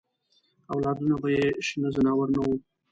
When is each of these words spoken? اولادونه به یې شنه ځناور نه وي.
اولادونه 0.73 1.15
به 1.21 1.29
یې 1.37 1.45
شنه 1.67 1.89
ځناور 1.95 2.27
نه 2.35 2.39
وي. 2.45 2.55